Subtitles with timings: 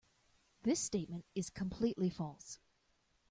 [0.63, 2.57] This statement is completely false.